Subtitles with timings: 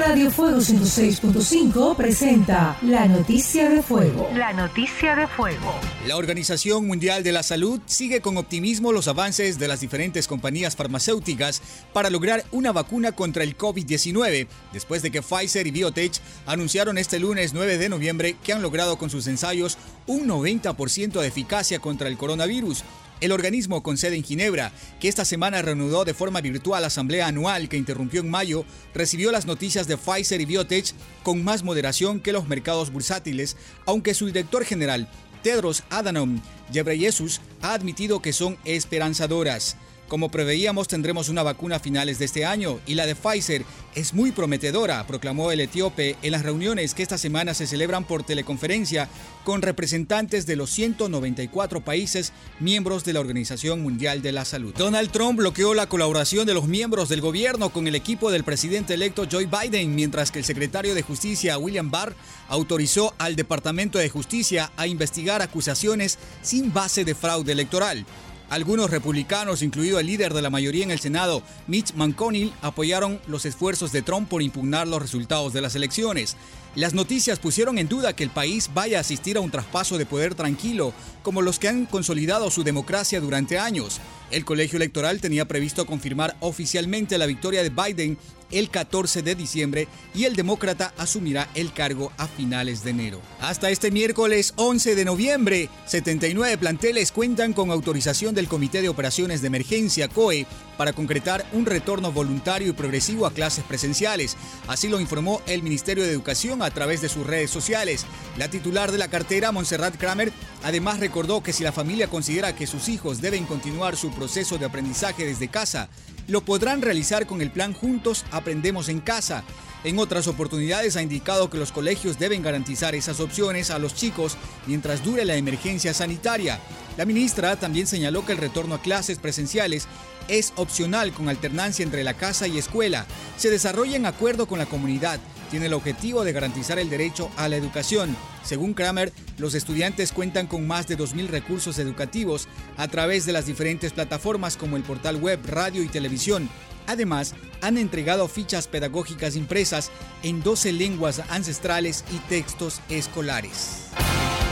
[0.00, 4.30] Radio Fuego 106.5 presenta La Noticia de Fuego.
[4.34, 5.74] La Noticia de Fuego.
[6.06, 10.74] La Organización Mundial de la Salud sigue con optimismo los avances de las diferentes compañías
[10.74, 11.60] farmacéuticas
[11.92, 16.14] para lograr una vacuna contra el COVID-19, después de que Pfizer y Biotech
[16.46, 19.76] anunciaron este lunes 9 de noviembre que han logrado con sus ensayos
[20.06, 22.84] un 90% de eficacia contra el coronavirus.
[23.20, 27.26] El organismo con sede en Ginebra, que esta semana reanudó de forma virtual la asamblea
[27.26, 28.64] anual que interrumpió en mayo,
[28.94, 34.14] recibió las noticias de Pfizer y Biotech con más moderación que los mercados bursátiles, aunque
[34.14, 35.06] su director general,
[35.42, 36.40] Tedros Adhanom
[36.72, 39.76] Ghebreyesus, ha admitido que son esperanzadoras.
[40.10, 43.64] Como preveíamos, tendremos una vacuna a finales de este año y la de Pfizer
[43.94, 48.24] es muy prometedora, proclamó el etíope en las reuniones que esta semana se celebran por
[48.24, 49.08] teleconferencia
[49.44, 54.74] con representantes de los 194 países miembros de la Organización Mundial de la Salud.
[54.76, 58.94] Donald Trump bloqueó la colaboración de los miembros del gobierno con el equipo del presidente
[58.94, 62.16] electo Joe Biden, mientras que el secretario de Justicia William Barr
[62.48, 68.04] autorizó al Departamento de Justicia a investigar acusaciones sin base de fraude electoral.
[68.50, 73.46] Algunos republicanos, incluido el líder de la mayoría en el Senado, Mitch McConnell, apoyaron los
[73.46, 76.36] esfuerzos de Trump por impugnar los resultados de las elecciones.
[76.74, 80.06] Las noticias pusieron en duda que el país vaya a asistir a un traspaso de
[80.06, 84.00] poder tranquilo, como los que han consolidado su democracia durante años.
[84.32, 88.18] El colegio electoral tenía previsto confirmar oficialmente la victoria de Biden
[88.50, 93.20] el 14 de diciembre y el demócrata asumirá el cargo a finales de enero.
[93.40, 99.40] Hasta este miércoles 11 de noviembre, 79 planteles cuentan con autorización del Comité de Operaciones
[99.40, 100.46] de Emergencia COE
[100.80, 104.38] para concretar un retorno voluntario y progresivo a clases presenciales.
[104.66, 108.06] Así lo informó el Ministerio de Educación a través de sus redes sociales.
[108.38, 112.66] La titular de la cartera, Montserrat Kramer, además recordó que si la familia considera que
[112.66, 115.90] sus hijos deben continuar su proceso de aprendizaje desde casa,
[116.28, 119.44] lo podrán realizar con el plan Juntos Aprendemos en Casa.
[119.84, 124.38] En otras oportunidades ha indicado que los colegios deben garantizar esas opciones a los chicos
[124.66, 126.58] mientras dure la emergencia sanitaria.
[127.00, 129.88] La ministra también señaló que el retorno a clases presenciales
[130.28, 133.06] es opcional con alternancia entre la casa y escuela.
[133.38, 135.18] Se desarrolla en acuerdo con la comunidad
[135.50, 138.14] tiene el objetivo de garantizar el derecho a la educación.
[138.44, 143.46] Según Kramer, los estudiantes cuentan con más de 2.000 recursos educativos a través de las
[143.46, 146.50] diferentes plataformas como el portal web, radio y televisión.
[146.86, 149.90] Además, han entregado fichas pedagógicas impresas
[150.22, 153.88] en 12 lenguas ancestrales y textos escolares.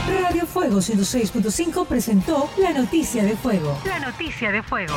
[0.08, 3.78] Radio Fuego 106.5 presentó la noticia de fuego.
[3.84, 4.94] La noticia de fuego.